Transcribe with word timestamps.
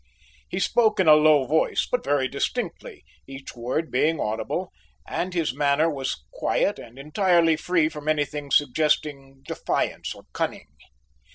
He 0.49 0.57
spoke 0.59 0.99
in 0.99 1.07
a 1.07 1.13
low 1.13 1.45
voice, 1.45 1.85
but 1.85 2.03
very 2.03 2.27
distinctly, 2.27 3.03
each 3.27 3.55
word 3.55 3.91
being 3.91 4.19
audible, 4.19 4.71
and 5.07 5.31
his 5.31 5.53
manner 5.53 5.91
was 5.91 6.23
quiet 6.33 6.79
and 6.79 6.97
entirely 6.97 7.55
free 7.55 7.87
from 7.87 8.07
anything 8.07 8.49
suggesting 8.49 9.43
defiance 9.45 10.15
or 10.15 10.23
cunning. 10.33 10.69